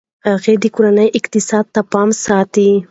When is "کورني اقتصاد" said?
0.75-1.65